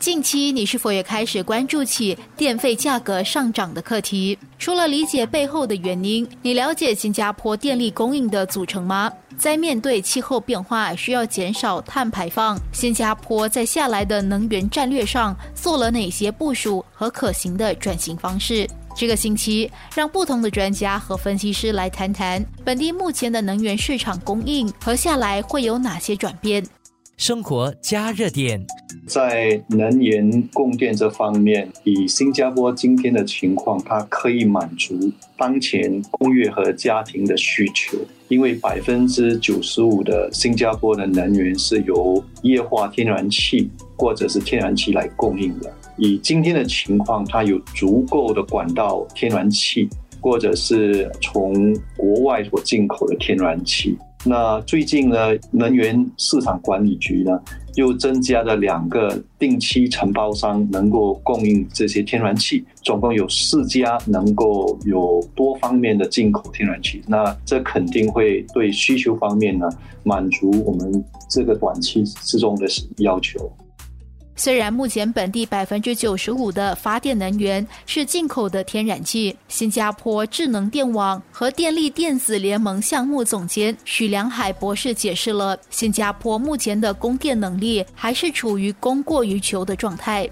[0.00, 4.38] 近期，你是否也开始关注起电费价格上涨的课题？
[4.58, 9.12] 除了理解背后的原因，你了解新加坡电力供应的组成吗？
[9.36, 18.68] 在面对气候变化，需要减少碳排放，新加坡在下来的能源战略上做了哪些部署和可行的转型方式？
[18.94, 26.64] 这个星期，让不同的专家和分析师来谈谈本地目前的能源市场供应和下来会有哪些转变。
[27.18, 28.64] 生活加热点，
[29.08, 34.96] 在能源供电这方面，以新加坡今天的情况，它可以满足
[35.36, 37.98] 当前工业和家庭的需求。
[38.28, 45.74] 因为百分之九十五的新加坡的能源是由液化天然气或者是天然气来供应的。
[45.96, 49.88] 以今天的情况，它有足够的管道天然气，
[50.20, 53.98] 或者是从国外所进口的天然气。
[54.28, 55.16] 那最近呢，
[55.50, 57.40] 能源市场管理局呢
[57.76, 67.00] 又增加了两个定期承包商，能够供应这些天然气，总共有四家能够有多方面的进口天然气。
[67.06, 69.66] 那这肯定会对需求方面呢
[70.02, 72.66] 满足我们这个短期之中的
[72.98, 73.50] 要求。
[74.38, 90.30] 虽然目前本地百分之九十五的发电能源是进口的天然气，新加坡智能电网和电力电子联盟项目总监许良海博士解释了，新加坡目前的供电能力还是处于供过于求的状态。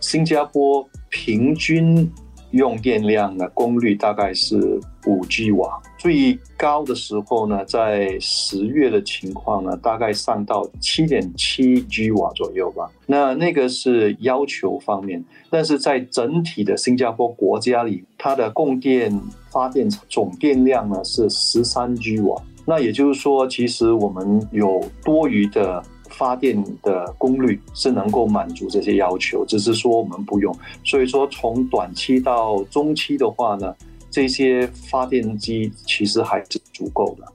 [0.00, 2.10] 新加坡平均。
[2.52, 4.56] 用电量的功率大概是
[5.04, 12.90] 五 G 瓦，最高的时候呢，在十月的情况呢，大概上到七点七 G 瓦左右吧。
[13.06, 22.40] 那那个是要求方面，但是在整体的新加坡国家里，它的供电发电总电量呢是十三 G 瓦。
[22.64, 25.82] 那也就是说，其实我们有多余的。
[26.08, 30.56] 发电的功率是能够满足这些要求，只是说我们不用。
[30.82, 33.74] 所以说，从短期到中期的话呢，
[34.10, 37.26] 这些发电机其实还是足够的。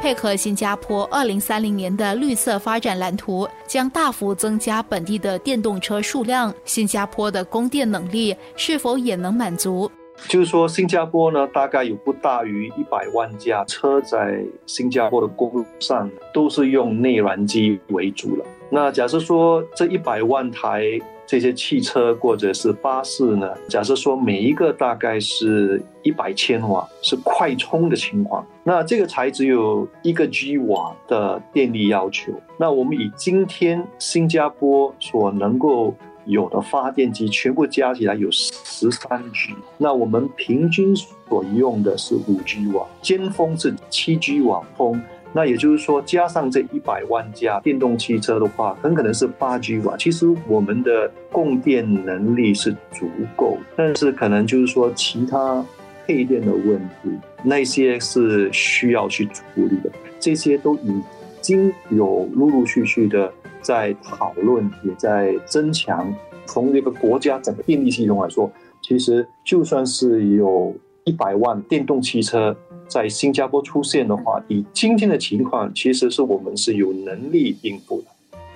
[0.00, 9.90] 配合新加坡二零三零年的绿色发展蓝图，将大幅增加本地的电动车数量，新加坡的供电能力是否也能满足？
[10.28, 18.44] 就是说，新加坡呢，大概有不大于一百万架车在新加坡的公路上都是用内燃机为主了。
[18.70, 20.98] 那假设说这一百万台
[21.30, 32.32] 这些汽车或者是巴士呢，假设说每一个大概是一百千瓦，是快充的情况，那这个才只有一个 G 瓦的电力要求。
[32.56, 45.00] 那我们以今天新加坡所能够有的发电机全部加起来有十三 G，那我们平均所用的是五 G 瓦，尖峰是七 G 瓦峰，
[45.32, 49.96] 那也就是说加上这一百万架电动汽车的话，很可能是八 G 瓦。
[49.96, 55.64] 其实我们的供电能力是足够，但是可能就是说其他
[56.06, 57.10] 配电的问题，
[57.42, 61.00] 那些是需要去处理的，这些都已
[61.40, 63.32] 经有陆陆续续的。
[63.62, 66.10] 在讨论，也在增强。
[66.46, 70.74] 从这个国家整个电力系统来说，其实就算是有
[71.04, 72.56] 一百万电动汽车
[72.90, 78.06] 在新加坡出现的话，以今天的情况，其实是我们是有能力应付的。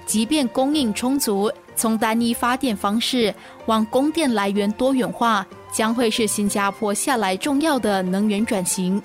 [0.04, 3.32] 即便供应充足，从单一发电方式
[3.66, 9.00] 往供电来源多元化，将会是新加坡下来重要的能源转型。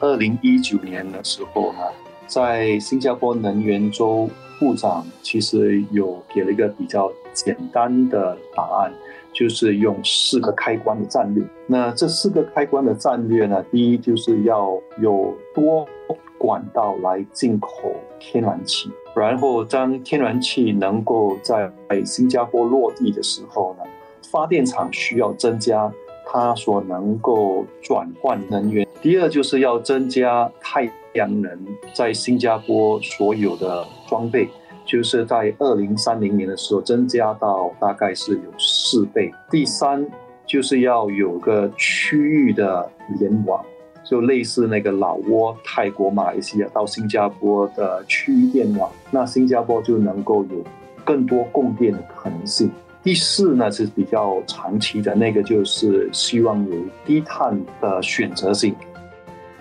[0.00, 1.78] 二零一九年的时候呢，
[2.26, 4.28] 在新加坡能源周。
[4.60, 8.92] 部长其实有给了一个比较简单的答案，
[9.40, 11.42] 就是用四个开关的战略。
[11.66, 15.88] 那这四个开关的战略呢，第一就是要有多
[16.36, 17.70] 管道来进口
[18.18, 21.72] 天然气，然后当天然气能够在
[22.04, 23.84] 新加坡落地的时候呢，
[24.30, 25.90] 发电厂需要增加
[26.26, 28.86] 它所能够转换能源。
[29.00, 30.84] 第二就是要增加太
[31.14, 31.58] 阳能
[31.94, 34.46] 在新加坡所有的装备，
[34.90, 39.32] 就是在二零三零年的时候增加到大概是有四倍。
[39.48, 40.04] 第三
[40.44, 42.90] 就是要有个区域的
[43.20, 43.64] 联网，
[44.02, 50.64] 就类似那个老挝、泰国、马来西亚到新加坡的区域电网，那新加坡就能够有
[51.04, 52.68] 更多供电的可能性。
[53.02, 56.76] 第四呢是比较长期的，那个就是希望有
[57.06, 58.74] 低碳的选择性。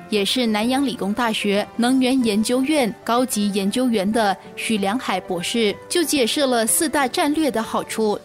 [0.10, 8.20] 也是南洋理工大学能源研究院高级研究员的许良海博士就解释了四大战略的好处。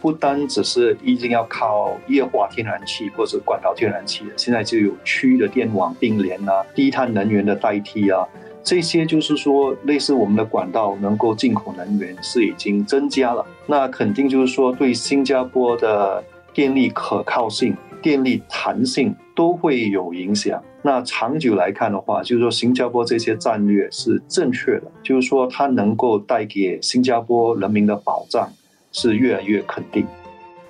[0.00, 8.26] 不单只是一定要靠液化天然气或者管道天然气，现在就有区域的电网并联啊，低碳能源的代替啊，
[8.62, 16.22] 这些就是说，类似我们的管道能够进口能源是已经增加了，那肯定就是说对新加坡的
[16.54, 20.62] 电力可靠性、电力弹性都会有影响。
[20.82, 28.50] 那长久来看的话，就是说新加坡这些战略是正确的，就是说它能够带给新加坡人民的保障
[28.90, 30.04] 是越来越肯定。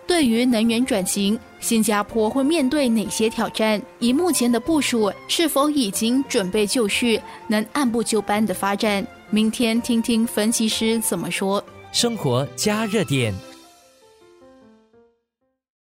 [0.06, 3.81] 对于能源转型，新加坡会面对哪些挑战？
[3.99, 9.06] 以目前的部署，是否已经准备就绪，能按部就班的发展？
[9.31, 11.64] 明天听听分析师怎么说。
[11.93, 13.32] 生活加热点。